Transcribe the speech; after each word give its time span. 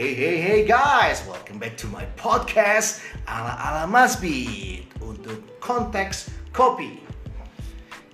Hey 0.00 0.16
hey 0.16 0.40
hey 0.40 0.60
guys, 0.64 1.20
welcome 1.28 1.60
back 1.60 1.76
to 1.76 1.84
my 1.92 2.08
podcast 2.16 3.04
ala 3.28 3.52
ala 3.52 3.84
Masbit 3.84 4.88
untuk 4.96 5.60
konteks 5.60 6.32
kopi. 6.56 7.04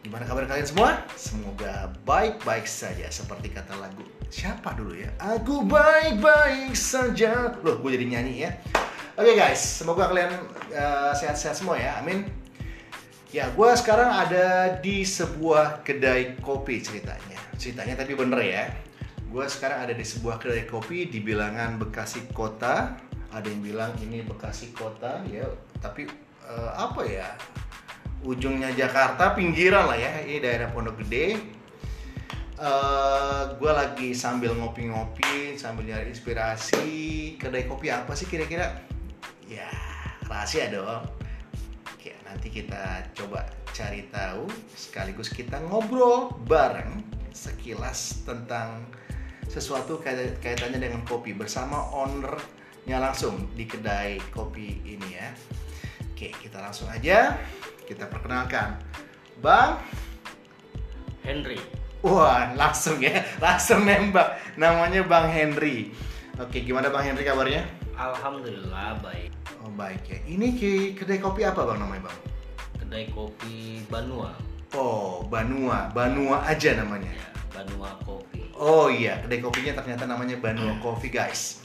Gimana 0.03 0.27
kabar 0.27 0.51
kalian 0.51 0.67
semua? 0.67 1.07
Semoga 1.15 1.95
baik-baik 2.03 2.67
saja 2.67 3.07
seperti 3.07 3.55
kata 3.55 3.79
lagu 3.79 4.03
siapa 4.35 4.75
dulu 4.75 4.99
ya? 4.99 5.15
Aku 5.39 5.63
baik-baik 5.63 6.75
saja. 6.75 7.55
Loh, 7.63 7.79
gue 7.79 7.95
jadi 7.95 8.19
nyanyi 8.19 8.51
ya. 8.51 8.59
Oke 9.15 9.39
guys, 9.39 9.63
semoga 9.63 10.11
kalian 10.11 10.35
uh, 10.75 11.15
sehat-sehat 11.15 11.55
semua 11.55 11.79
ya. 11.79 12.03
Amin. 12.03 12.27
Ya, 13.31 13.47
gue 13.55 13.71
sekarang 13.79 14.11
ada 14.11 14.75
di 14.83 15.07
sebuah 15.07 15.87
kedai 15.87 16.35
kopi 16.43 16.83
ceritanya. 16.83 17.39
Ceritanya 17.55 17.95
tapi 18.03 18.19
bener 18.19 18.43
ya 18.43 18.67
gue 19.27 19.45
sekarang 19.51 19.85
ada 19.85 19.95
di 19.95 20.07
sebuah 20.07 20.39
kedai 20.39 20.65
kopi 20.65 21.11
di 21.11 21.19
bilangan 21.19 21.77
Bekasi 21.77 22.31
Kota. 22.31 22.95
Ada 23.35 23.47
yang 23.51 23.61
bilang 23.61 23.93
ini 24.01 24.23
Bekasi 24.23 24.73
Kota 24.73 25.21
ya. 25.27 25.45
Tapi 25.83 26.07
uh, 26.47 26.73
apa 26.79 27.03
ya? 27.05 27.29
Ujungnya 28.25 28.73
Jakarta 28.73 29.35
pinggiran 29.35 29.91
lah 29.91 29.99
ya. 29.99 30.23
Ini 30.23 30.41
daerah 30.41 30.71
Pondok 30.71 31.03
Gede. 31.05 31.37
Uh, 32.57 33.53
gue 33.61 33.69
lagi 33.69 34.17
sambil 34.17 34.57
ngopi-ngopi 34.57 35.61
sambil 35.61 35.85
nyari 35.85 36.09
inspirasi. 36.09 36.89
Kedai 37.37 37.69
kopi 37.69 37.93
apa 37.93 38.17
sih 38.17 38.25
kira-kira? 38.25 38.73
Ya 39.45 39.69
rahasia 40.25 40.73
dong. 40.73 41.05
Oke, 41.93 42.17
nanti 42.25 42.49
kita 42.49 43.05
coba 43.13 43.45
cari 43.77 44.09
tahu. 44.09 44.49
Sekaligus 44.73 45.29
kita 45.29 45.61
ngobrol 45.69 46.33
bareng 46.49 47.05
sekilas 47.37 48.25
tentang 48.25 48.89
sesuatu 49.57 50.05
kaitannya 50.05 50.77
dengan 50.77 51.01
kopi 51.09 51.33
bersama 51.33 51.89
ownernya 51.97 53.01
langsung 53.01 53.49
di 53.57 53.65
kedai 53.65 54.21
kopi 54.29 54.85
ini 54.85 55.17
ya. 55.17 55.33
Oke, 56.13 56.29
kita 56.37 56.61
langsung 56.61 56.93
aja 56.93 57.41
kita 57.89 58.05
perkenalkan 58.05 58.77
Bang 59.41 59.81
Henry. 61.25 61.57
Wah, 62.05 62.53
langsung 62.53 63.01
ya, 63.01 63.25
langsung 63.45 63.89
nembak. 63.89 64.37
Namanya 64.61 65.01
Bang 65.09 65.33
Henry. 65.33 65.89
Oke, 66.37 66.61
gimana 66.61 66.93
Bang 66.93 67.09
Henry 67.09 67.25
kabarnya? 67.25 67.65
Alhamdulillah 67.97 69.01
baik. 69.01 69.33
Oh 69.65 69.73
baik 69.73 70.05
ya. 70.05 70.21
Ini 70.29 70.53
kedai 70.93 71.17
kopi 71.17 71.49
apa 71.49 71.65
Bang 71.65 71.81
namanya 71.81 72.13
Bang? 72.13 72.19
Kedai 72.77 73.09
kopi 73.09 73.81
Banua. 73.89 74.37
Oh, 74.77 75.25
Banua. 75.25 75.89
Banua 75.97 76.45
aja 76.45 76.77
namanya. 76.77 77.09
Ya, 77.09 77.27
Banua 77.57 77.97
Kopi. 78.05 78.53
Oh 78.53 78.93
iya, 78.93 79.25
kedai 79.25 79.41
kopinya 79.41 79.73
ternyata 79.81 80.05
namanya 80.05 80.37
Banua 80.37 80.77
Coffee 80.85 81.09
guys. 81.09 81.65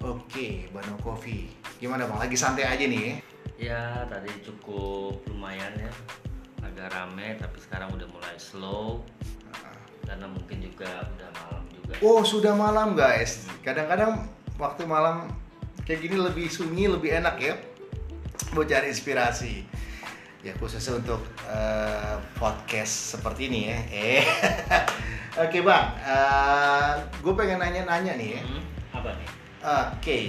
Oke, 0.00 0.72
Banua 0.72 0.96
Coffee. 1.04 1.52
Gimana 1.76 2.08
bang? 2.08 2.16
Lagi 2.16 2.32
santai 2.32 2.64
aja 2.64 2.80
nih? 2.80 3.20
Ya 3.60 4.08
tadi 4.08 4.32
cukup 4.40 5.20
lumayan 5.28 5.76
ya, 5.76 5.92
agak 6.64 6.96
rame 6.96 7.36
tapi 7.36 7.60
sekarang 7.60 7.92
udah 7.92 8.08
mulai 8.08 8.36
slow 8.40 9.04
karena 10.08 10.24
mungkin 10.24 10.64
juga 10.64 10.88
udah 11.04 11.30
malam 11.36 11.62
juga. 11.76 11.92
Oh 12.00 12.24
sudah 12.24 12.56
malam 12.56 12.96
guys. 12.96 13.44
Kadang-kadang 13.60 14.24
waktu 14.56 14.88
malam 14.88 15.28
kayak 15.84 16.08
gini 16.08 16.16
lebih 16.16 16.48
sunyi, 16.48 16.88
lebih 16.88 17.12
enak 17.20 17.36
ya. 17.36 17.54
Buat 18.56 18.72
cari 18.72 18.88
inspirasi 18.88 19.68
ya 20.38 20.54
khusus 20.54 20.86
untuk 20.94 21.18
uh, 21.50 22.16
podcast 22.38 23.18
seperti 23.18 23.50
ini 23.52 23.60
ya. 23.68 23.78
Eh, 23.90 24.24
oke 25.38 25.54
okay, 25.54 25.62
bang, 25.62 25.86
uh, 26.02 26.92
gue 27.22 27.32
pengen 27.38 27.62
nanya-nanya 27.62 28.12
nih 28.18 28.28
ya. 28.38 28.42
Hmm, 28.42 28.62
apa 28.90 29.10
nih? 29.14 29.28
Oke, 29.58 29.94
okay. 29.98 30.24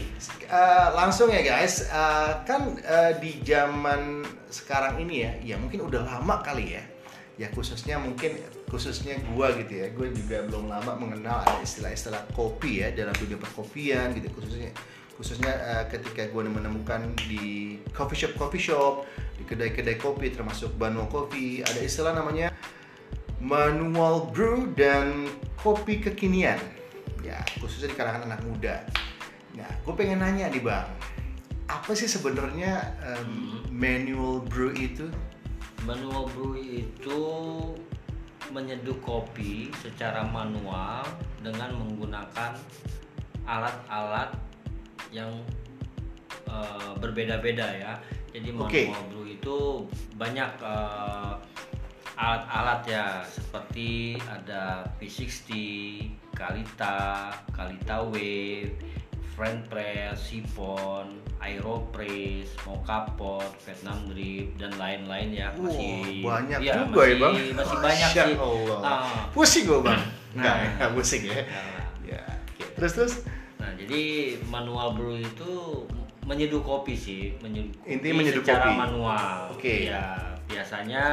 uh, 0.50 0.94
langsung 0.94 1.30
ya 1.34 1.42
guys. 1.42 1.90
Uh, 1.90 2.46
kan 2.46 2.78
uh, 2.86 3.14
di 3.18 3.42
zaman 3.42 4.26
sekarang 4.50 5.02
ini 5.02 5.26
ya, 5.26 5.32
ya 5.54 5.56
mungkin 5.58 5.86
udah 5.86 6.06
lama 6.06 6.42
kali 6.46 6.78
ya. 6.78 6.84
Ya 7.40 7.48
khususnya 7.56 7.98
mungkin 7.98 8.38
khususnya 8.70 9.18
gue 9.18 9.48
gitu 9.66 9.74
ya. 9.82 9.88
Gue 9.94 10.14
juga 10.14 10.46
belum 10.46 10.70
lama 10.70 10.94
mengenal 10.98 11.42
ada 11.42 11.58
istilah-istilah 11.62 12.30
kopi 12.38 12.86
ya 12.86 12.94
dalam 12.94 13.14
dunia 13.18 13.38
perkopian 13.38 14.14
gitu 14.14 14.30
khususnya 14.34 14.70
khususnya 15.20 15.52
uh, 15.52 15.84
ketika 15.92 16.32
gue 16.32 16.42
menemukan 16.48 17.12
di 17.28 17.76
coffee 17.92 18.24
shop 18.24 18.40
coffee 18.40 18.64
shop 18.72 19.04
di 19.36 19.44
kedai-kedai 19.44 20.00
kopi 20.00 20.32
termasuk 20.32 20.80
Banua 20.80 21.12
Coffee 21.12 21.60
ada 21.60 21.84
istilah 21.84 22.16
namanya 22.16 22.56
manual 23.40 24.30
brew 24.32 24.72
dan 24.76 25.28
kopi 25.60 26.00
kekinian 26.00 26.60
ya 27.24 27.40
khususnya 27.60 27.92
di 27.92 27.96
kalangan 27.96 28.28
anak 28.32 28.42
muda 28.48 28.76
nah 29.56 29.70
gue 29.84 29.94
pengen 29.96 30.24
nanya 30.24 30.52
nih 30.52 30.64
bang 30.64 30.88
apa 31.70 31.92
sih 31.94 32.10
sebenarnya 32.10 32.96
um, 33.04 33.64
manual 33.72 34.44
brew 34.46 34.72
itu 34.76 35.08
manual 35.88 36.28
brew 36.34 36.58
itu 36.58 37.22
menyeduh 38.50 38.98
kopi 39.06 39.70
secara 39.78 40.26
manual 40.26 41.06
dengan 41.40 41.70
menggunakan 41.78 42.58
alat-alat 43.46 44.34
yang 45.14 45.30
uh, 46.50 46.94
berbeda-beda 46.98 47.66
ya. 47.78 47.94
Jadi 48.30 48.50
manual 48.54 48.70
okay. 48.70 49.10
brew 49.10 49.26
itu 49.26 49.58
banyak 50.18 50.52
uh, 50.62 51.38
alat-alat 52.20 52.82
ya 52.84 53.06
seperti 53.24 54.20
ada 54.28 54.84
V60, 55.00 55.48
Kalita, 56.36 57.32
Kalita 57.56 58.04
Wave, 58.12 58.76
French 59.40 59.64
press, 59.72 60.20
siphon, 60.28 61.16
aeropress, 61.40 62.52
mocha 62.68 63.08
pot, 63.16 63.48
Vietnam 63.64 64.12
drip 64.12 64.52
dan 64.60 64.76
lain-lain 64.76 65.32
ya 65.32 65.48
masih 65.56 66.20
wow, 66.20 66.44
banyak 66.44 66.60
ya, 66.60 66.74
juga 66.84 66.92
masih, 66.92 67.08
ya 67.08 67.16
bang 67.16 67.36
masih 67.56 67.78
banyak 67.80 68.10
sih. 68.12 68.36
Allah. 68.36 68.80
Uh, 68.84 69.24
pusing 69.32 69.64
gue 69.64 69.80
bang. 69.80 70.02
Nah, 70.30 70.62
enggak 70.78 70.94
pusing 70.94 71.26
ya. 71.26 71.42
Nah, 71.42 71.90
ya. 72.06 72.22
Terus 72.78 72.94
terus 72.94 73.14
Nah, 73.60 73.76
jadi 73.76 74.38
manual 74.48 74.96
brew 74.96 75.20
itu 75.20 75.84
menyeduh 76.24 76.64
kopi 76.64 76.96
sih, 76.96 77.36
menyeduh 77.44 77.76
kopi 77.76 77.92
Intinya 77.92 78.16
menyeduh 78.24 78.44
secara 78.46 78.72
kopi. 78.72 78.78
manual. 78.78 79.36
Oke. 79.52 79.60
Okay. 79.60 79.80
Ya, 79.92 80.06
biasanya 80.48 81.04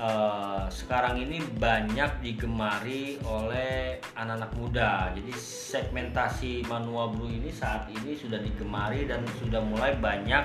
uh, 0.00 0.68
sekarang 0.68 1.20
ini 1.20 1.40
banyak 1.56 2.20
digemari 2.20 3.20
oleh 3.24 4.00
anak-anak 4.16 4.52
muda. 4.56 4.90
Jadi 5.12 5.32
segmentasi 5.36 6.52
manual 6.68 7.12
brew 7.16 7.28
ini 7.28 7.52
saat 7.52 7.88
ini 7.92 8.16
sudah 8.16 8.40
digemari 8.40 9.08
dan 9.08 9.24
sudah 9.40 9.60
mulai 9.60 9.96
banyak 9.96 10.44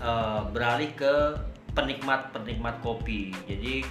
uh, 0.00 0.48
beralih 0.52 0.92
ke 0.96 1.14
penikmat-penikmat 1.76 2.80
kopi. 2.80 3.32
Jadi 3.44 3.84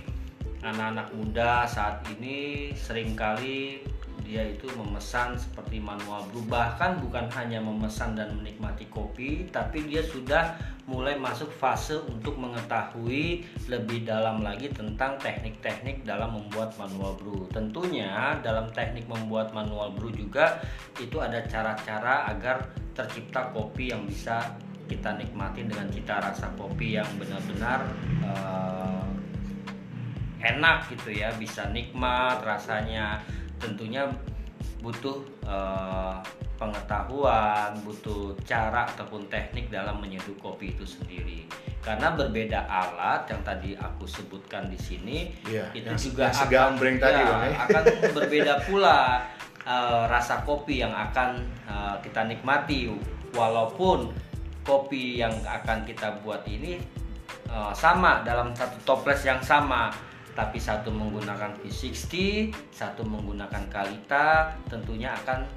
anak-anak 0.66 1.14
muda 1.14 1.70
saat 1.70 2.02
ini 2.18 2.74
sering 2.74 3.14
kali 3.14 3.86
dia 4.26 4.42
itu 4.42 4.66
memesan 4.74 5.38
seperti 5.38 5.78
manual 5.78 6.26
brew. 6.34 6.42
Bahkan 6.50 7.00
bukan 7.06 7.30
hanya 7.38 7.62
memesan 7.62 8.18
dan 8.18 8.34
menikmati 8.34 8.90
kopi 8.90 9.46
tapi 9.54 9.86
dia 9.86 10.02
sudah 10.02 10.58
mulai 10.90 11.14
masuk 11.18 11.50
fase 11.54 11.98
untuk 12.10 12.38
mengetahui 12.42 13.46
lebih 13.70 14.06
dalam 14.06 14.42
lagi 14.42 14.74
tentang 14.74 15.18
teknik-teknik 15.22 16.02
dalam 16.02 16.34
membuat 16.34 16.74
manual 16.82 17.14
brew. 17.22 17.46
Tentunya 17.54 18.42
dalam 18.42 18.68
teknik 18.74 19.06
membuat 19.06 19.54
manual 19.54 19.94
brew 19.94 20.10
juga 20.10 20.60
itu 20.98 21.22
ada 21.22 21.46
cara-cara 21.46 22.26
agar 22.34 22.74
tercipta 22.98 23.54
kopi 23.54 23.94
yang 23.94 24.04
bisa 24.10 24.58
kita 24.86 25.18
nikmati 25.18 25.66
dengan 25.66 25.90
cita 25.90 26.22
rasa 26.22 26.50
kopi 26.54 26.98
yang 26.98 27.10
benar-benar 27.18 27.90
uh, 28.22 29.02
enak 30.46 30.86
gitu 30.94 31.10
ya 31.10 31.34
bisa 31.42 31.66
nikmat 31.74 32.38
rasanya 32.46 33.18
tentunya 33.66 34.06
butuh 34.86 35.26
uh, 35.50 36.22
pengetahuan, 36.62 37.74
butuh 37.82 38.38
cara 38.46 38.86
ataupun 38.94 39.26
teknik 39.34 39.74
dalam 39.74 39.98
menyeduh 39.98 40.38
kopi 40.38 40.78
itu 40.78 40.86
sendiri. 40.86 41.50
Karena 41.82 42.14
berbeda 42.14 42.66
alat 42.66 43.26
yang 43.30 43.42
tadi 43.42 43.74
aku 43.78 44.06
sebutkan 44.06 44.70
di 44.70 44.78
sini, 44.78 45.18
ya, 45.46 45.70
itu 45.74 45.90
yang, 45.90 45.98
juga 45.98 46.24
yang 46.30 46.78
akan, 46.78 46.98
tadi, 47.02 47.22
ya, 47.22 47.36
akan 47.66 47.84
berbeda 48.18 48.54
pula 48.66 49.26
uh, 49.66 50.06
rasa 50.10 50.46
kopi 50.46 50.82
yang 50.86 50.94
akan 50.94 51.42
uh, 51.66 51.98
kita 52.02 52.26
nikmati. 52.26 52.94
Walaupun 53.36 54.16
kopi 54.64 55.20
yang 55.20 55.34
akan 55.44 55.84
kita 55.84 56.24
buat 56.24 56.48
ini 56.48 56.80
uh, 57.52 57.76
sama 57.76 58.24
dalam 58.24 58.56
satu 58.56 58.80
toples 58.88 59.22
yang 59.28 59.44
sama, 59.44 59.92
tapi 60.36 60.60
satu 60.60 60.92
menggunakan 60.92 61.56
V60, 61.64 62.52
satu 62.76 63.08
menggunakan 63.08 63.72
Kalita, 63.72 64.52
tentunya 64.68 65.16
akan 65.24 65.48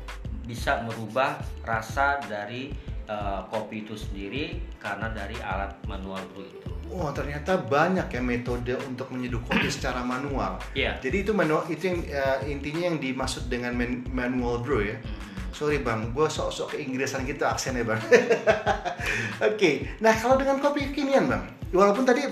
bisa 0.46 0.80
merubah 0.86 1.36
rasa 1.66 2.22
dari 2.24 2.72
uh, 3.10 3.44
kopi 3.50 3.84
itu 3.84 3.98
sendiri 3.98 4.62
karena 4.78 5.10
dari 5.12 5.36
alat 5.42 5.76
manual 5.84 6.22
brew 6.32 6.46
itu. 6.46 6.70
Oh 6.88 7.12
ternyata 7.12 7.60
banyak 7.60 8.08
ya 8.08 8.22
metode 8.24 8.72
untuk 8.88 9.12
menyeduh 9.12 9.44
kopi 9.44 9.68
secara 9.76 10.00
manual. 10.00 10.56
Iya. 10.72 10.94
Yeah. 10.96 11.04
Jadi 11.04 11.16
itu 11.26 11.32
manual 11.36 11.68
itu 11.68 11.84
yang 11.84 12.00
uh, 12.08 12.38
intinya 12.48 12.82
yang 12.88 12.96
dimaksud 13.02 13.50
dengan 13.50 13.76
man, 13.76 14.06
manual 14.08 14.62
brew 14.64 14.80
ya. 14.80 14.96
Mm 14.96 15.04
-hmm. 15.04 15.26
sorry 15.52 15.82
bang, 15.82 16.14
gue 16.14 16.26
sok-sok 16.30 16.78
keinggrisan 16.78 17.26
gitu 17.26 17.42
aksennya 17.42 17.82
bang. 17.82 18.00
Oke, 19.48 19.90
nah 19.98 20.14
kalau 20.14 20.38
dengan 20.38 20.62
kopi 20.62 20.86
kekinian 20.92 21.26
bang, 21.26 21.42
walaupun 21.74 22.06
tadi 22.06 22.24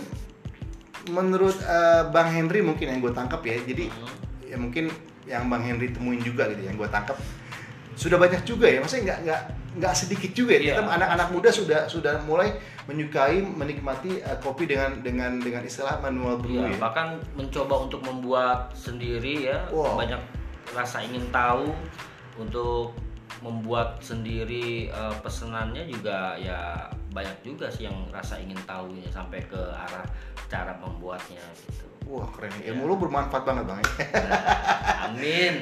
menurut 1.09 1.57
eh, 1.61 2.03
bang 2.09 2.29
Henry 2.31 2.61
mungkin 2.61 2.87
yang 2.89 3.01
gue 3.01 3.13
tangkap 3.13 3.41
ya, 3.43 3.57
jadi 3.63 3.87
Hmm. 3.91 4.11
ya 4.47 4.57
mungkin 4.57 4.91
yang 5.27 5.47
bang 5.47 5.63
Henry 5.65 5.91
temuin 5.91 6.21
juga 6.21 6.47
gitu, 6.51 6.63
yang 6.63 6.75
gue 6.75 6.87
tangkap 6.87 7.19
sudah 7.97 8.15
banyak 8.15 8.45
juga 8.45 8.69
ya, 8.69 8.79
maksudnya 8.79 9.05
nggak 9.09 9.19
nggak 9.27 9.41
nggak 9.77 9.95
sedikit 9.95 10.31
juga 10.33 10.53
ya, 10.57 10.61
Iya. 10.61 10.73
ternyata 10.81 10.95
anak-anak 10.97 11.29
muda 11.33 11.49
sudah 11.53 11.81
sudah 11.85 12.15
mulai 12.25 12.57
menyukai 12.87 13.43
menikmati 13.43 14.21
eh, 14.21 14.39
kopi 14.41 14.65
dengan 14.65 15.01
dengan 15.01 15.37
dengan 15.37 15.61
istilah 15.61 15.99
manual 15.99 16.39
brew 16.39 16.61
Iya, 16.61 16.73
ya. 16.73 16.79
bahkan 16.79 17.19
mencoba 17.35 17.85
untuk 17.85 18.01
membuat 18.01 18.73
sendiri 18.73 19.51
ya 19.51 19.67
Wow. 19.69 19.99
banyak 19.99 20.21
rasa 20.73 21.03
ingin 21.03 21.27
tahu 21.31 21.73
untuk 22.37 22.93
membuat 23.41 24.01
sendiri 24.01 24.89
eh, 24.89 25.15
pesenannya 25.21 25.85
juga 25.87 26.37
ya 26.39 26.89
banyak 27.17 27.37
juga 27.41 27.67
sih 27.67 27.89
yang 27.89 27.97
rasa 28.13 28.37
ingin 28.37 28.61
tahunya 28.63 29.09
sampai 29.09 29.41
ke 29.43 29.57
arah 29.57 30.05
cara 30.47 30.77
membuatnya 30.77 31.41
gitu. 31.59 31.89
Wah 32.07 32.29
keren, 32.31 32.53
Iya. 32.55 32.71
ilmu 32.71 32.87
lu 32.87 32.95
bermanfaat 33.01 33.43
banget 33.43 33.65
bang. 33.65 33.79
ya. 33.81 33.89
Amin. 35.09 35.55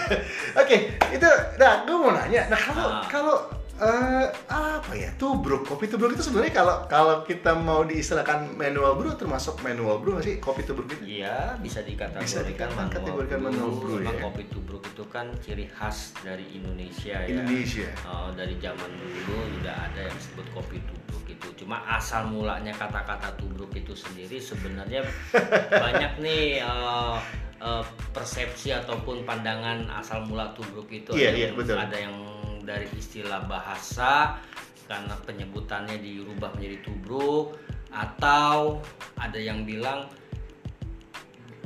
Oke, 0.60 0.76
itu, 1.10 1.28
nah 1.58 1.82
gue 1.82 1.92
mau 1.92 2.08
nanya, 2.10 2.46
nah 2.46 2.56
kalau 2.56 2.86
Ah. 2.88 3.04
kalau 3.04 3.36
eh, 3.80 4.26
apa 4.52 4.92
ya, 4.92 5.10
tubruk, 5.16 5.64
kopi 5.64 5.88
tubruk 5.88 6.12
itu 6.12 6.28
sebenarnya 6.28 6.52
kalau 6.52 6.76
kalau 6.84 7.16
kita 7.24 7.56
mau 7.56 7.80
diistilahkan 7.82 8.52
manual 8.52 9.00
brew 9.00 9.16
termasuk 9.16 9.56
manual 9.64 9.96
brew 10.04 10.20
sih 10.20 10.36
kopi 10.36 10.68
tubruk 10.68 10.92
itu? 10.92 11.24
Iya, 11.24 11.56
bisa 11.58 11.80
dikategorikan 11.80 12.24
Bisa 12.24 12.40
dikatakan 12.44 12.76
manual 12.76 12.94
kategorikan 13.00 13.40
manual 13.40 13.70
brew, 13.80 13.96
Memang 14.04 14.16
ya. 14.20 14.22
kopi 14.28 14.42
tubruk 14.52 14.82
itu 14.84 15.04
kan 15.08 15.26
ciri 15.40 15.66
khas 15.72 16.12
dari 16.20 16.44
Indonesia 16.52 17.16
ya. 17.24 17.28
Indonesia. 17.32 17.88
Oh, 18.04 18.28
dari 18.36 18.54
zaman 18.60 18.90
dulu 19.00 19.36
udah 19.64 19.76
ada 19.88 20.00
yang 20.04 20.14
disebut 20.14 20.46
kopi 20.52 20.76
tubruk 20.84 21.24
itu. 21.32 21.48
Cuma 21.64 21.80
asal 21.88 22.28
mulanya 22.28 22.76
kata-kata 22.76 23.32
tubruk 23.40 23.72
itu 23.72 23.96
sendiri 23.96 24.36
sebenarnya 24.36 25.00
banyak 25.84 26.12
nih 26.20 26.60
eh, 26.60 27.16
eh, 27.64 27.84
persepsi 28.12 28.76
ataupun 28.76 29.24
pandangan 29.24 29.88
asal 29.96 30.20
mula 30.28 30.52
tubruk 30.52 30.92
itu. 30.92 31.16
Iya, 31.16 31.32
ada 31.32 31.38
iya, 31.38 31.46
yang, 31.48 31.56
betul. 31.56 31.76
Ada 31.80 31.96
yang 31.96 32.14
dari 32.62 32.86
istilah 32.92 33.42
bahasa 33.44 34.36
karena 34.84 35.14
penyebutannya 35.22 35.96
dirubah 35.96 36.50
menjadi 36.52 36.82
tubruk 36.82 37.54
atau 37.90 38.78
ada 39.16 39.38
yang 39.38 39.62
bilang 39.62 40.06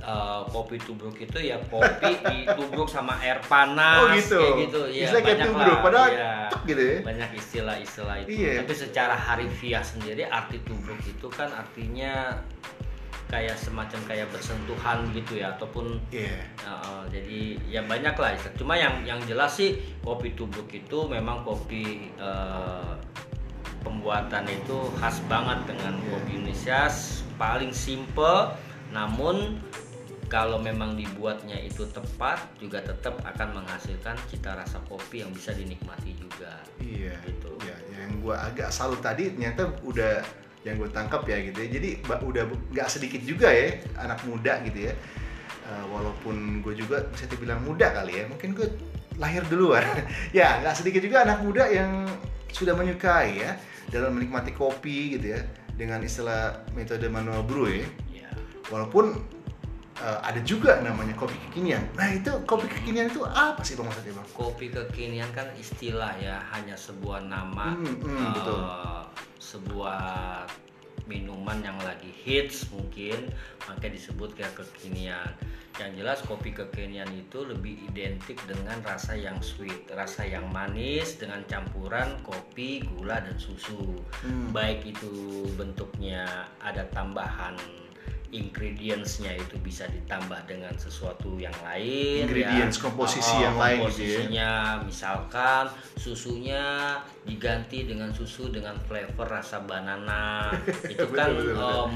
eh, 0.01 0.43
kopi 0.49 0.77
tubruk 0.79 1.17
itu 1.17 1.39
ya 1.41 1.57
kopi 1.65 2.21
ditubruk 2.29 2.85
sama 2.87 3.17
air 3.21 3.41
panas 3.45 4.01
Oh 4.01 4.09
gitu. 4.13 4.37
kayak 4.37 4.57
gitu 4.69 4.81
ya 4.91 5.07
kayak 5.09 5.25
banyak 5.25 5.47
tubruk, 5.49 5.65
lah, 5.67 5.81
padahal 5.81 6.09
tuk 6.53 6.63
gitu 6.67 6.83
ya. 6.85 6.97
banyak 7.01 7.31
istilah-istilah 7.35 8.17
itu 8.21 8.29
Iya. 8.37 8.53
tapi 8.61 8.73
secara 8.75 9.15
harfiah 9.17 9.85
sendiri 9.85 10.23
arti 10.25 10.59
tubruk 10.61 11.01
itu 11.03 11.27
kan 11.29 11.49
artinya 11.51 12.37
kayak 13.25 13.57
semacam 13.57 14.01
kayak 14.05 14.29
bersentuhan 14.31 15.09
gitu 15.17 15.41
ya 15.41 15.57
ataupun 15.57 15.97
Iya. 16.13 16.45
Uh, 16.63 17.03
jadi 17.09 17.41
ya 17.67 17.81
banyak 17.83 18.15
lah 18.15 18.37
cuma 18.55 18.77
yang 18.77 19.03
yang 19.03 19.19
jelas 19.25 19.57
sih 19.57 19.75
kopi 20.05 20.37
tubruk 20.37 20.69
itu 20.71 21.09
memang 21.09 21.43
kopi 21.43 22.13
uh, 22.21 22.95
pembuatan 23.83 24.45
itu 24.49 24.79
khas 25.01 25.21
banget 25.27 25.65
dengan 25.69 25.97
Iya. 25.99 26.09
kopi 26.13 26.31
Indonesia 26.37 26.81
paling 27.37 27.73
simple 27.75 28.55
namun 28.93 29.59
kalau 30.31 30.57
memang 30.59 30.97
dibuatnya 30.97 31.55
itu 31.61 31.85
tepat 31.93 32.41
juga 32.59 32.81
tetap 32.81 33.21
akan 33.23 33.61
menghasilkan 33.63 34.17
cita 34.27 34.57
rasa 34.57 34.81
kopi 34.89 35.21
yang 35.23 35.31
bisa 35.31 35.53
dinikmati 35.53 36.17
juga 36.17 36.61
Iya. 36.81 37.17
Gitu. 37.25 37.51
Ya, 37.65 37.77
yang 37.99 38.21
gua 38.21 38.47
agak 38.47 38.69
salut 38.71 39.01
tadi 39.01 39.33
ternyata 39.33 39.69
udah 39.83 40.21
yang 40.65 40.81
gue 40.81 40.91
tangkap 40.91 41.23
ya 41.29 41.39
gitu 41.45 41.59
ya. 41.61 41.69
Jadi 41.77 41.89
udah 42.09 42.45
nggak 42.73 42.89
sedikit 42.89 43.21
juga 43.23 43.53
ya 43.53 43.79
anak 44.01 44.25
muda 44.25 44.61
gitu 44.65 44.91
ya. 44.91 44.95
Eh, 45.65 45.85
walaupun 45.93 46.61
gue 46.65 46.75
juga 46.77 47.05
bisa 47.13 47.29
dibilang 47.29 47.61
muda 47.65 47.93
kali 47.93 48.21
ya. 48.21 48.25
Mungkin 48.29 48.57
gue 48.57 48.69
lahir 49.21 49.45
duluan. 49.47 49.85
ya 50.39 50.65
nggak 50.65 50.75
sedikit 50.77 51.05
juga 51.05 51.29
anak 51.29 51.45
muda 51.45 51.69
yang 51.69 52.09
sudah 52.51 52.73
menyukai 52.73 53.45
ya 53.45 53.59
dalam 53.93 54.17
menikmati 54.17 54.55
kopi 54.55 55.19
gitu 55.19 55.37
ya 55.37 55.41
dengan 55.75 56.01
istilah 56.01 56.65
metode 56.73 57.07
manual 57.13 57.45
brew 57.45 57.69
ya. 57.69 57.87
ya 58.25 58.29
Walaupun 58.73 59.34
eh, 59.97 60.19
ada 60.21 60.41
juga 60.41 60.81
namanya 60.81 61.15
kopi 61.15 61.37
kekinian. 61.45 61.83
Nah 61.95 62.09
itu 62.11 62.31
kopi 62.45 62.67
kekinian 62.67 63.07
itu 63.07 63.23
apa 63.23 63.61
sih 63.61 63.75
bang 63.75 63.87
maksudnya 63.87 64.15
bang? 64.15 64.27
kopi 64.33 64.67
kekinian 64.69 65.31
kan 65.31 65.47
istilah 65.55 66.13
ya 66.19 66.43
hanya 66.51 66.75
sebuah 66.75 67.23
nama 67.23 67.73
Hmm, 67.73 67.95
hmm, 67.99 68.19
eh, 68.19 68.33
betul. 68.35 68.61
sebuah 69.39 70.03
minuman 71.05 71.61
yang 71.61 71.77
lagi 71.79 72.09
hits 72.17 72.65
mungkin 72.71 73.29
maka 73.63 73.87
disebut 73.87 74.33
kayak 74.33 74.57
kekinian 74.57 75.29
yang 75.75 75.91
jelas 75.93 76.23
kopi 76.23 76.49
kekinian 76.49 77.11
itu 77.11 77.45
lebih 77.45 77.77
identik 77.85 78.41
dengan 78.47 78.79
rasa 78.81 79.13
yang 79.13 79.37
sweet 79.39 79.85
rasa 79.91 80.25
yang 80.25 80.47
manis 80.49 81.19
dengan 81.19 81.45
campuran 81.45 82.17
kopi 82.23 82.81
gula 82.89 83.21
dan 83.21 83.37
susu 83.37 84.01
Hmm. 84.25 84.49
baik 84.51 84.87
itu 84.87 85.13
bentuknya 85.53 86.25
ada 86.57 86.89
tambahan 86.89 87.53
ingredientsnya 88.35 89.39
itu 89.39 89.55
bisa 89.63 89.87
ditambah 89.87 90.43
dengan 90.51 90.75
sesuatu 90.75 91.39
yang 91.39 91.55
lain 91.63 92.27
Ingredients, 92.27 92.77
ya. 92.77 92.83
komposisi 92.83 93.35
Oh, 93.39 93.41
yang 93.47 93.57
lain 93.57 93.79
gitu 93.79 93.79
ya. 93.79 93.87
komposisinya 93.87 94.51
misalkan 94.83 95.65
susunya 95.95 96.65
diganti 97.23 97.87
dengan 97.87 98.11
susu 98.11 98.51
dengan 98.51 98.75
flavor 98.91 99.31
rasa 99.31 99.63
banana 99.63 100.51
itu 100.93 101.07
kan 101.15 101.31
betul, 101.31 101.55
betul. 101.55 101.87
em, 101.87 101.93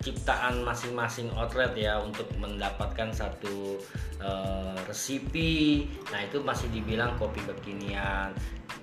ciptaan 0.00 0.64
masing-masing 0.64 1.28
outlet 1.36 1.76
ya 1.76 2.00
untuk 2.00 2.24
mendapatkan 2.40 3.12
satu 3.12 3.76
eh, 4.16 4.76
resipi 4.88 5.84
nah 6.08 6.24
itu 6.24 6.40
masih 6.40 6.72
dibilang 6.72 7.12
kopi 7.20 7.40
kekinian 7.44 8.32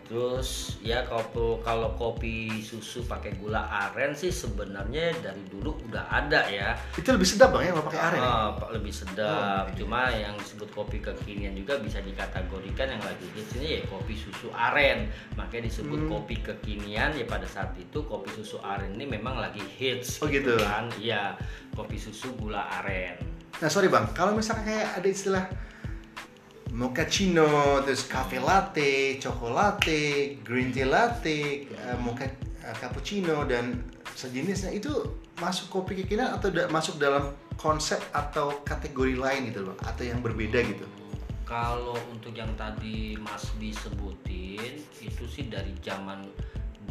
terus 0.07 0.79
ya 0.79 1.03
kalau 1.03 1.27
kalau 1.59 1.91
kopi 1.93 2.47
susu 2.57 3.03
pakai 3.03 3.35
gula 3.35 3.59
aren 3.67 4.11
sih 4.11 4.31
sebenarnya 4.31 5.11
dari 5.19 5.43
dulu 5.45 5.75
udah 5.83 6.07
ada 6.07 6.47
ya 6.47 6.79
Itu 6.95 7.11
lebih 7.11 7.27
sedap 7.27 7.51
bang 7.51 7.67
ya 7.67 7.71
kalau 7.71 7.85
pakai 7.85 8.01
aren. 8.01 8.19
ya? 8.19 8.31
Pak, 8.55 8.69
lebih 8.71 8.93
sedap. 8.93 9.27
Oh, 9.27 9.67
iya. 9.67 9.75
Cuma 9.75 10.01
yang 10.09 10.33
disebut 10.33 10.69
kopi 10.71 10.97
kekinian 10.97 11.53
juga 11.53 11.75
bisa 11.77 11.99
dikategorikan 11.99 12.87
yang 12.89 13.03
lagi 13.03 13.27
hits 13.31 13.51
ini 13.55 13.67
ya 13.67 13.81
kopi 13.85 14.15
susu 14.15 14.47
aren. 14.49 15.11
Makanya 15.35 15.67
disebut 15.67 15.99
Hmm. 15.99 16.09
kopi 16.09 16.35
kekinian 16.39 17.11
ya 17.11 17.25
pada 17.25 17.43
saat 17.43 17.75
itu 17.75 17.99
kopi 18.01 18.31
susu 18.31 18.57
aren 18.61 18.95
ini 18.95 19.05
memang 19.09 19.37
lagi 19.37 19.59
hits. 19.61 20.23
Oh, 20.23 20.27
gitu. 20.27 20.55
kan? 20.57 20.87
Iya, 20.95 21.35
kopi 21.73 21.95
susu 21.95 22.31
gula 22.33 22.63
aren. 22.79 23.19
Nah 23.57 23.67
sorry 23.67 23.87
bang, 23.87 24.07
kalau 24.13 24.31
misalnya 24.31 24.63
kayak 24.63 24.87
ada 24.95 25.07
istilah 25.07 25.43
mochaccino, 26.77 27.81
terus 27.81 28.05
cafe 28.05 28.37
latte, 28.37 29.17
cokolatte, 29.17 30.37
green 30.45 30.69
tea 30.69 30.85
latte, 30.85 31.65
eh, 31.65 31.97
mocha 31.97 32.29
eh, 32.29 32.75
cappuccino 32.77 33.49
dan 33.49 33.81
sejenisnya 34.13 34.69
itu 34.77 34.93
masuk 35.41 35.73
kopi 35.73 35.97
kekinian 35.97 36.37
atau 36.37 36.53
da- 36.53 36.69
masuk 36.69 37.01
dalam 37.01 37.33
konsep 37.57 37.97
atau 38.13 38.61
kategori 38.61 39.17
lain 39.17 39.49
gitu 39.49 39.65
loh, 39.65 39.75
atau 39.81 40.05
yang 40.05 40.21
berbeda 40.21 40.61
gitu? 40.61 40.85
Kalau 41.49 41.97
untuk 42.13 42.37
yang 42.37 42.53
tadi 42.53 43.17
Mas 43.17 43.49
Bi 43.57 43.73
sebutin 43.73 44.77
itu 45.01 45.23
sih 45.25 45.49
dari 45.49 45.73
zaman 45.81 46.29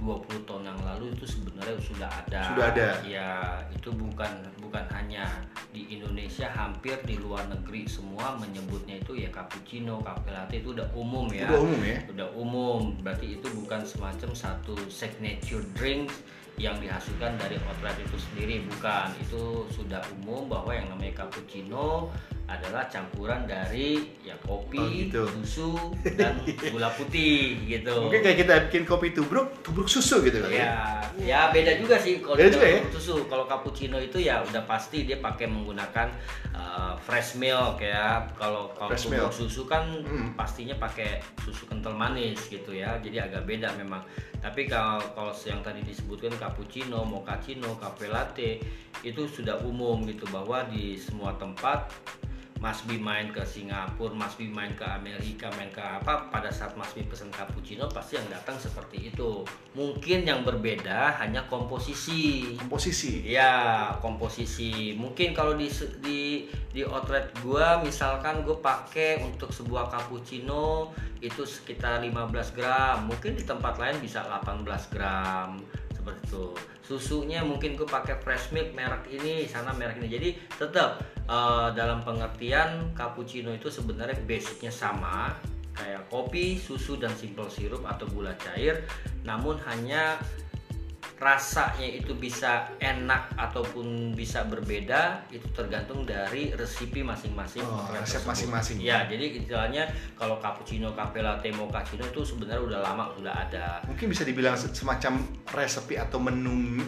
20 0.01 0.49
tahun 0.49 0.63
yang 0.69 0.81
lalu 0.85 1.13
itu 1.17 1.25
sebenarnya 1.25 1.77
sudah 1.81 2.09
ada. 2.11 2.43
Sudah 2.53 2.67
ada. 2.73 2.89
Ya, 3.05 3.61
itu 3.73 3.89
bukan 3.93 4.33
bukan 4.61 4.85
hanya 4.93 5.27
di 5.73 5.89
Indonesia, 5.93 6.49
hampir 6.53 6.97
di 7.05 7.21
luar 7.21 7.47
negeri 7.49 7.85
semua 7.89 8.37
menyebutnya 8.37 9.01
itu 9.01 9.17
ya 9.17 9.29
cappuccino, 9.29 10.01
cafe 10.05 10.33
latte 10.33 10.61
itu 10.61 10.73
udah 10.73 10.89
umum 10.97 11.29
ya. 11.33 11.49
Udah 11.49 11.61
umum 11.63 11.81
ya? 11.85 11.99
Udah 12.13 12.29
umum. 12.37 12.81
Berarti 13.01 13.39
itu 13.41 13.47
bukan 13.57 13.85
semacam 13.85 14.31
satu 14.37 14.75
signature 14.89 15.65
drink 15.77 16.13
yang 16.57 16.77
dihasilkan 16.81 17.37
dari 17.37 17.61
outlet 17.69 17.97
itu 18.01 18.17
sendiri 18.17 18.65
bukan 18.65 19.13
itu 19.21 19.69
sudah 19.69 20.01
umum 20.17 20.49
bahwa 20.49 20.73
yang 20.73 20.89
namanya 20.89 21.25
cappuccino 21.25 22.09
adalah 22.47 22.87
campuran 22.87 23.43
dari 23.43 24.15
ya 24.23 24.39
kopi, 24.39 24.79
Oh, 24.79 24.87
gitu. 24.87 25.23
susu 25.43 25.75
dan 26.15 26.39
gula 26.73 26.95
putih 26.95 27.59
gitu. 27.67 28.07
Mungkin 28.07 28.23
kayak 28.23 28.39
kita 28.39 28.55
bikin 28.71 28.83
kopi 28.87 29.11
tubruk, 29.11 29.51
tubruk 29.67 29.91
susu 29.91 30.23
gitu 30.23 30.39
kali 30.39 30.63
ya? 30.63 30.63
Ya, 30.63 30.79
ya 31.19 31.41
beda 31.51 31.75
juga 31.75 31.99
sih 31.99 32.23
kalau 32.23 32.39
Beda 32.39 32.55
juga 32.55 32.67
ya? 32.71 32.81
susu. 32.95 33.27
Kalau 33.27 33.51
cappuccino 33.51 33.99
itu 33.99 34.23
ya 34.23 34.47
udah 34.47 34.63
pasti 34.63 35.03
dia 35.03 35.19
pakai 35.19 35.51
menggunakan 35.51 36.07
uh, 36.55 36.86
fresh 37.03 37.37
milk 37.37 37.83
ya. 37.83 38.25
Kalau 38.39 38.73
kalau 38.77 38.93
susu 39.31 39.69
kan 39.69 39.85
Hmm. 40.07 40.33
pastinya 40.37 40.77
pakai 40.77 41.21
susu 41.43 41.67
kental 41.69 41.93
manis 41.93 42.49
gitu 42.49 42.73
ya. 42.73 42.97
Jadi 43.01 43.21
agak 43.21 43.45
beda 43.45 43.73
memang. 43.77 44.01
Tapi 44.41 44.69
kalau 44.69 45.03
kalau 45.17 45.33
yang 45.45 45.61
tadi 45.65 45.83
disebutkan 45.83 46.33
cappuccino, 46.39 47.03
mochaccino, 47.03 47.75
cafe 47.81 48.07
latte 48.07 48.61
itu 49.03 49.27
sudah 49.29 49.59
umum 49.65 50.05
gitu 50.07 50.25
bahwa 50.31 50.65
di 50.71 50.97
semua 50.97 51.35
tempat 51.37 51.91
Mas 52.57 52.81
Bi 52.89 52.97
main 52.97 53.29
ke 53.29 53.45
Singapura, 53.45 54.17
Mas 54.17 54.33
Bi 54.41 54.49
main 54.49 54.73
ke 54.73 54.85
Amerika, 54.85 55.53
main 55.61 55.69
ke 55.69 55.81
apa 55.81 56.33
pada 56.33 56.49
saat 56.49 56.73
Mas 56.75 56.89
Bi 56.97 57.05
pesen 57.05 57.29
cappuccino 57.29 57.85
pasti 57.93 58.17
yang 58.17 58.29
datang 58.33 58.57
seperti 58.57 59.13
itu. 59.13 59.45
Mungkin 59.77 60.25
yang 60.25 60.41
berbeda 60.41 61.21
hanya 61.21 61.45
komposisi. 61.47 62.57
Komposisi. 62.57 63.29
Ya, 63.29 63.93
komposisi. 64.01 64.97
Mungkin 64.97 65.37
kalau 65.37 65.53
di 65.53 65.69
di 66.01 66.49
di 66.73 66.81
outlet 66.85 67.29
gua 67.45 67.81
misalkan 67.85 68.41
gue 68.45 68.57
pakai 68.61 69.21
untuk 69.21 69.53
sebuah 69.53 69.93
cappuccino 69.93 70.93
itu 71.21 71.45
sekitar 71.45 72.01
15 72.01 72.57
gram. 72.57 73.05
Mungkin 73.05 73.37
di 73.37 73.45
tempat 73.45 73.77
lain 73.77 74.01
bisa 74.01 74.25
18 74.25 74.65
gram 74.93 75.61
seperti 75.93 76.23
itu 76.29 76.76
susunya 76.87 77.43
mungkin 77.43 77.75
gue 77.75 77.85
pakai 77.85 78.23
fresh 78.23 78.55
milk 78.55 78.71
merek 78.71 79.11
ini 79.11 79.51
sana 79.51 79.75
merek 79.75 79.99
ini. 79.99 80.09
Jadi 80.09 80.29
tetap 80.55 81.03
uh, 81.27 81.75
dalam 81.75 82.07
pengertian 82.07 82.95
cappuccino 82.95 83.51
itu 83.51 83.67
sebenarnya 83.67 84.15
basicnya 84.23 84.71
sama 84.71 85.35
kayak 85.77 86.09
kopi 86.09 86.57
susu 86.57 86.97
dan 86.97 87.13
simple 87.19 87.51
sirup 87.51 87.83
atau 87.83 88.07
gula 88.09 88.33
cair. 88.39 88.87
Namun 89.27 89.59
hanya 89.67 90.17
rasanya 91.17 91.89
itu 91.89 92.13
bisa 92.13 92.69
enak 92.77 93.33
ataupun 93.41 94.13
bisa 94.13 94.45
berbeda 94.45 95.25
itu 95.33 95.49
tergantung 95.57 96.05
dari 96.05 96.53
resipi 96.53 97.01
masing-masing 97.01 97.65
oh, 97.65 97.89
resep 97.97 98.21
masing-masing. 98.29 98.85
Ya 98.85 99.09
jadi 99.09 99.41
istilahnya 99.41 99.89
kalau 100.21 100.37
cappuccino 100.45 100.93
cafe 100.93 101.25
latte 101.25 101.49
mochaccino 101.57 102.05
itu 102.05 102.21
sebenarnya 102.21 102.63
udah 102.63 102.81
lama 102.85 103.05
sudah 103.17 103.33
ada. 103.33 103.81
Mungkin 103.89 104.13
bisa 104.13 104.29
dibilang 104.29 104.61
semacam 104.61 105.25
resepi 105.57 105.97
atau 105.97 106.21
menu 106.21 106.85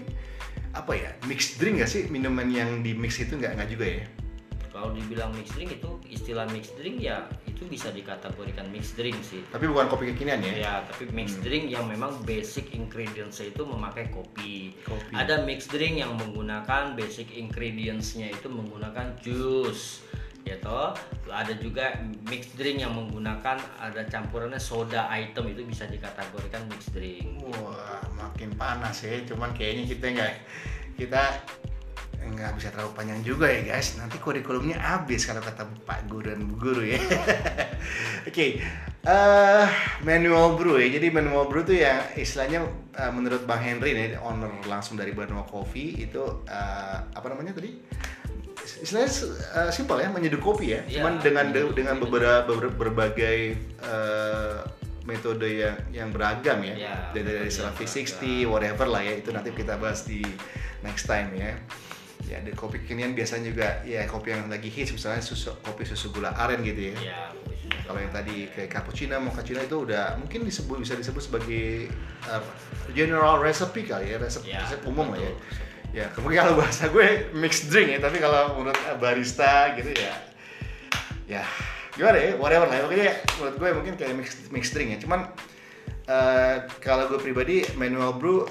apa 0.76 0.92
ya 0.92 1.10
mixed 1.24 1.56
drink 1.56 1.80
gak 1.80 1.88
sih? 1.88 2.12
Minuman 2.12 2.52
yang 2.52 2.84
di 2.84 2.92
mix 2.92 3.16
itu 3.16 3.32
nggak 3.32 3.56
nggak 3.56 3.70
juga 3.72 3.86
ya 3.88 4.27
kalau 4.70 4.92
dibilang 4.92 5.32
mixed 5.34 5.56
drink 5.56 5.76
itu 5.80 5.90
istilah 6.08 6.46
mixed 6.52 6.76
drink 6.78 7.00
ya 7.02 7.26
itu 7.48 7.66
bisa 7.66 7.90
dikategorikan 7.90 8.68
mixed 8.70 8.94
drink 8.94 9.18
sih. 9.24 9.42
Tapi 9.50 9.66
bukan 9.66 9.90
kopi 9.90 10.14
kekinian 10.14 10.40
ya? 10.44 10.52
Ya 10.54 10.74
tapi 10.86 11.10
mixed 11.10 11.42
hmm. 11.42 11.46
drink 11.46 11.64
yang 11.72 11.84
memang 11.90 12.14
basic 12.22 12.70
ingredients 12.76 13.42
itu 13.42 13.62
memakai 13.66 14.08
kopi. 14.14 14.76
kopi. 14.86 15.12
Ada 15.16 15.42
mixed 15.42 15.74
drink 15.74 15.98
yang 15.98 16.14
menggunakan 16.14 16.94
basic 16.94 17.34
ingredientsnya 17.34 18.30
itu 18.32 18.46
menggunakan 18.46 19.18
jus 19.20 20.06
gitu 20.48 20.80
ada 21.28 21.52
juga 21.60 22.00
mixed 22.24 22.56
drink 22.56 22.80
yang 22.80 22.96
menggunakan 22.96 23.60
ada 23.76 24.02
campurannya 24.08 24.56
soda 24.56 25.04
item 25.12 25.52
itu 25.52 25.62
bisa 25.68 25.84
dikategorikan 25.84 26.64
mixed 26.72 26.96
drink. 26.96 27.44
Wah 27.44 28.00
makin 28.16 28.56
panas 28.56 29.04
ya. 29.04 29.20
Cuman 29.28 29.52
kayaknya 29.52 29.84
kita 29.92 30.04
nggak 30.16 30.34
kita 30.96 31.22
nggak 32.38 32.54
bisa 32.54 32.68
terlalu 32.70 32.92
panjang 32.94 33.20
juga 33.26 33.46
ya 33.50 33.60
guys. 33.74 33.98
Nanti 33.98 34.16
kurikulumnya 34.22 34.78
habis 34.78 35.26
kalau 35.26 35.42
kata 35.42 35.66
pak 35.82 36.06
guru 36.06 36.30
dan 36.30 36.46
bu 36.46 36.54
guru 36.56 36.82
ya. 36.86 36.98
Oke 38.28 38.30
okay. 38.30 38.50
uh, 39.04 39.66
eh, 39.66 39.66
manual 40.06 40.54
brew 40.54 40.78
ya. 40.78 40.88
Jadi 40.94 41.10
manual 41.10 41.50
brew 41.50 41.66
tuh 41.66 41.76
ya 41.76 42.06
istilahnya 42.14 42.64
uh, 42.94 43.10
menurut 43.10 43.42
bang 43.44 43.60
Henry 43.60 43.90
nih 43.92 44.16
owner 44.22 44.50
langsung 44.70 44.94
dari 44.94 45.10
Banua 45.10 45.42
Coffee 45.44 46.06
itu 46.06 46.22
uh, 46.46 46.96
apa 47.10 47.26
namanya 47.26 47.58
tadi? 47.58 47.74
Istilahnya 48.78 49.10
uh, 49.58 49.70
simpel 49.74 49.98
ya 50.04 50.08
menyeduh 50.12 50.38
kopi 50.38 50.76
ya, 50.76 50.84
ya 50.86 51.02
cuman 51.02 51.18
dengan 51.24 51.50
de 51.50 51.66
dengan 51.72 51.96
beberapa 51.98 52.46
ber 52.46 52.68
berbagai 52.70 53.56
uh, 53.82 54.60
metode 55.08 55.48
yang 55.48 55.76
yang 55.88 56.08
beragam 56.12 56.60
ya, 56.60 56.76
ya 56.76 56.94
dari 57.16 57.48
dari 57.48 57.48
secara 57.48 57.72
V60 57.72 58.44
whatever 58.44 58.84
lah 58.84 59.00
ya 59.00 59.16
itu 59.16 59.32
nanti 59.32 59.56
kita 59.56 59.80
bahas 59.80 60.04
di 60.04 60.20
next 60.84 61.08
time 61.08 61.32
ya 61.32 61.56
ya 62.28 62.44
ada 62.44 62.52
kopi 62.52 62.84
kekinian 62.84 63.16
biasanya 63.16 63.48
juga 63.48 63.68
ya 63.88 64.04
kopi 64.04 64.36
yang 64.36 64.52
lagi 64.52 64.68
hits 64.68 64.92
misalnya 64.92 65.24
susu 65.24 65.56
kopi 65.64 65.88
susu 65.88 66.12
gula 66.12 66.36
aren 66.36 66.60
gitu 66.60 66.92
ya, 66.92 66.96
ya 67.00 67.20
kalau 67.88 68.04
yang 68.04 68.12
tadi 68.12 68.52
kayak 68.52 68.68
cappuccino 68.68 69.16
mochaccino 69.16 69.64
itu 69.64 69.76
udah 69.88 70.20
mungkin 70.20 70.44
disebut 70.44 70.76
bisa 70.76 70.92
disebut 70.92 71.24
sebagai 71.24 71.88
uh, 72.28 72.44
general 72.92 73.40
recipe 73.40 73.88
kali 73.88 74.12
ya 74.12 74.20
resep, 74.20 74.44
ya, 74.44 74.60
resep 74.60 74.84
umum 74.84 75.08
lah 75.16 75.20
ya. 75.24 75.32
ya 75.88 76.06
kemudian 76.12 76.44
kalau 76.44 76.60
bahasa 76.60 76.92
gue 76.92 77.32
mixed 77.32 77.72
drink 77.72 77.96
ya 77.96 77.98
tapi 78.04 78.20
kalau 78.20 78.60
menurut 78.60 78.76
barista 79.00 79.72
gitu 79.80 79.88
ya 79.96 80.12
ya 81.24 81.42
gimana 81.98 82.16
ya 82.20 82.30
whatever 82.38 82.66
lah 82.70 82.76
ya. 82.78 82.82
Pokoknya 82.86 83.10
menurut 83.40 83.56
gue 83.58 83.68
mungkin 83.74 83.94
kayak 83.98 84.14
mixed, 84.14 84.38
mixed 84.54 84.72
drink 84.76 84.88
ya. 84.94 84.98
Cuman 85.02 85.20
uh, 86.06 86.56
kalau 86.78 87.10
gue 87.10 87.18
pribadi 87.18 87.66
manual 87.74 88.14
brew 88.14 88.46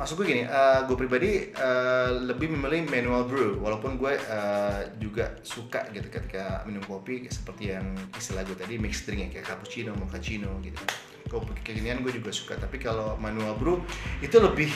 maksud 0.00 0.16
gue 0.16 0.32
gini, 0.32 0.48
uh, 0.48 0.88
gue 0.88 0.96
pribadi 0.96 1.52
uh, 1.60 2.24
lebih 2.24 2.48
memilih 2.48 2.88
manual 2.88 3.28
brew, 3.28 3.60
walaupun 3.60 4.00
gue 4.00 4.16
uh, 4.16 4.88
juga 4.96 5.36
suka 5.44 5.84
gitu 5.92 6.08
ketika 6.08 6.64
minum 6.64 6.80
kopi 6.88 7.28
seperti 7.28 7.76
yang 7.76 7.92
istilah 8.16 8.40
gue 8.48 8.56
tadi 8.56 8.80
mixed 8.80 9.04
drink 9.04 9.28
ya 9.28 9.28
kayak 9.28 9.52
cappuccino, 9.52 9.92
mochaccino 9.92 10.56
gitu. 10.64 10.80
Kopi 11.28 11.52
kekinian 11.60 12.00
gue 12.00 12.16
juga 12.16 12.32
suka, 12.32 12.56
tapi 12.56 12.80
kalau 12.80 13.20
manual 13.20 13.52
brew 13.60 13.84
itu 14.24 14.40
lebih 14.40 14.72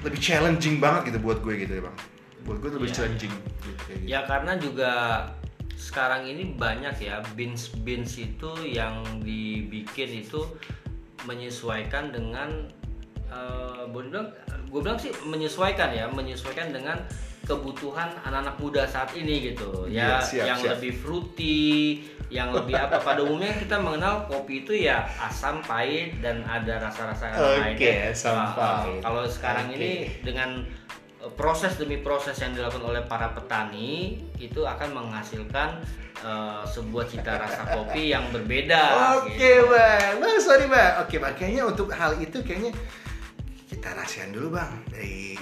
lebih 0.00 0.16
challenging 0.16 0.80
banget 0.80 1.12
gitu 1.12 1.20
buat 1.20 1.44
gue 1.44 1.60
gitu 1.60 1.72
ya 1.76 1.82
bang. 1.84 1.96
Buat 2.48 2.56
gue 2.64 2.70
lebih 2.80 2.88
ya, 2.88 2.94
challenging. 2.96 3.34
Gitu, 3.36 3.68
gitu. 3.68 4.08
Ya 4.08 4.20
karena 4.24 4.56
juga 4.56 4.92
sekarang 5.76 6.24
ini 6.24 6.56
banyak 6.56 7.04
ya 7.04 7.20
beans 7.36 7.68
beans 7.84 8.16
itu 8.16 8.48
yang 8.64 9.04
dibikin 9.20 10.24
itu 10.24 10.40
menyesuaikan 11.28 12.16
dengan 12.16 12.72
uh, 13.34 13.82
bilang 13.90 14.30
gue 14.70 14.80
bilang 14.80 14.98
sih 14.98 15.10
menyesuaikan 15.26 15.90
ya 15.90 16.06
menyesuaikan 16.06 16.70
dengan 16.70 16.98
kebutuhan 17.44 18.08
anak-anak 18.24 18.56
muda 18.56 18.82
saat 18.88 19.12
ini 19.12 19.52
gitu 19.52 19.84
ya, 19.86 20.16
ya 20.16 20.24
siap, 20.24 20.46
yang 20.48 20.58
siap. 20.58 20.72
lebih 20.76 20.92
fruity 20.96 22.00
yang 22.32 22.50
lebih 22.50 22.72
apa 22.72 22.98
pada 22.98 23.20
umumnya 23.20 23.52
kita 23.60 23.76
mengenal 23.78 24.24
kopi 24.26 24.64
itu 24.64 24.72
ya 24.88 25.04
asam 25.20 25.60
pahit 25.60 26.18
dan 26.24 26.40
ada 26.48 26.88
rasa-rasa 26.88 27.36
lain 27.36 27.76
okay, 27.76 28.10
asam 28.10 28.32
nah, 28.32 28.56
pahit 28.56 29.00
kalau 29.04 29.22
sekarang 29.28 29.68
okay. 29.70 29.76
ini 29.76 29.92
dengan 30.24 30.64
eh, 31.20 31.32
proses 31.36 31.76
demi 31.76 32.00
proses 32.00 32.34
yang 32.40 32.56
dilakukan 32.56 32.80
oleh 32.80 33.04
para 33.04 33.36
petani 33.36 34.24
itu 34.40 34.64
akan 34.64 35.04
menghasilkan 35.04 35.84
uh, 36.24 36.64
sebuah 36.64 37.04
cita 37.06 37.38
rasa 37.38 37.62
kopi 37.76 38.10
yang 38.10 38.24
berbeda. 38.32 38.82
Oke 39.20 39.36
okay, 39.36 39.56
gitu. 39.60 39.70
bang, 39.70 40.12
bang 40.18 40.38
sorry 40.40 40.66
bang. 40.66 40.92
Oke 41.00 41.06
okay, 41.06 41.18
bang, 41.20 41.34
kayaknya 41.36 41.62
untuk 41.68 41.88
hal 41.92 42.16
itu 42.18 42.38
kayaknya 42.40 42.72
kita 43.84 44.00
rahasian 44.00 44.32
dulu 44.32 44.56
bang 44.56 44.72
dari 44.88 45.36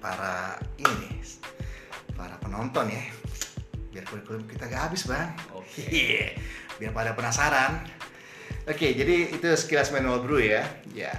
para 0.00 0.56
ini 0.80 1.20
para 2.16 2.40
penonton 2.40 2.88
ya. 2.88 3.04
Biar 3.92 4.08
kurikulum 4.08 4.48
kita 4.48 4.64
gak 4.64 4.88
habis 4.88 5.04
bang. 5.04 5.36
Oke. 5.52 5.68
Okay. 5.76 6.32
biar 6.80 6.96
pada 6.96 7.12
penasaran. 7.12 7.84
Oke 8.64 8.72
okay, 8.72 8.90
jadi 8.96 9.36
itu 9.36 9.44
sekilas 9.44 9.92
manual 9.92 10.24
brew 10.24 10.40
ya. 10.40 10.64
Ya. 10.96 11.12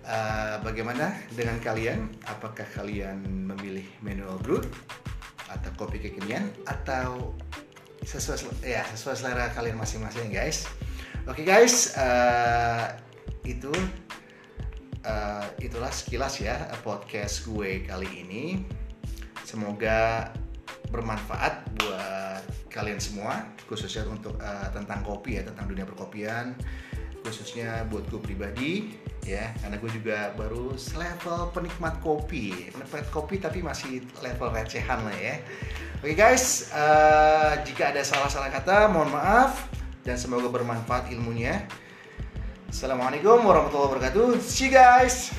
Uh, 0.00 0.64
bagaimana 0.64 1.12
dengan 1.28 1.60
kalian? 1.60 2.08
Apakah 2.24 2.64
kalian 2.72 3.20
memilih 3.52 3.84
manual 4.00 4.40
brew 4.40 4.64
atau 5.52 5.70
kopi 5.76 6.00
kekinian 6.00 6.48
atau 6.64 7.36
sesuai 8.00 8.64
ya 8.64 8.80
sesuai 8.96 9.12
selera 9.12 9.52
kalian 9.52 9.76
masing-masing 9.76 10.32
guys? 10.32 10.64
Oke 11.28 11.44
okay, 11.44 11.52
guys 11.52 11.92
uh, 12.00 12.96
itu 13.44 13.76
uh, 15.06 15.46
itulah 15.62 15.94
sekilas 15.94 16.42
ya 16.42 16.66
podcast 16.82 17.46
gue 17.46 17.86
kali 17.86 18.26
ini. 18.26 18.44
Semoga 19.46 20.34
bermanfaat 20.90 21.70
buat 21.78 22.42
kalian 22.66 22.98
semua, 22.98 23.46
khususnya 23.70 24.02
untuk 24.10 24.34
uh, 24.42 24.68
tentang 24.74 25.06
kopi 25.06 25.38
ya, 25.38 25.42
tentang 25.46 25.70
dunia 25.70 25.86
perkopian, 25.86 26.58
khususnya 27.22 27.86
buat 27.86 28.04
gue 28.10 28.18
pribadi 28.18 28.98
ya, 29.22 29.54
karena 29.62 29.78
gue 29.78 29.90
juga 29.90 30.34
baru 30.34 30.74
level 30.74 31.50
penikmat 31.54 32.02
kopi, 32.02 32.70
penikmat 32.74 33.06
kopi 33.14 33.38
tapi 33.38 33.62
masih 33.62 34.02
level 34.18 34.50
recehan 34.50 35.02
lah 35.06 35.16
ya. 35.16 35.38
Oke 36.02 36.12
okay 36.12 36.14
guys, 36.14 36.70
uh, 36.74 37.56
jika 37.64 37.94
ada 37.94 38.02
salah-salah 38.04 38.52
kata, 38.52 38.90
mohon 38.92 39.10
maaf 39.10 39.66
dan 40.04 40.18
semoga 40.20 40.50
bermanfaat 40.50 41.10
ilmunya. 41.10 41.66
Assalamualaikum 42.76 43.40
warahmatullahi 43.40 43.88
wabarakatuh. 43.88 44.36
See 44.44 44.68
you 44.68 44.76
guys. 44.76 45.32